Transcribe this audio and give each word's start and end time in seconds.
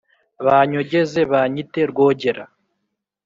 banyogeze 0.45 1.19
banyite 1.31 1.79
rwogera 1.91 2.43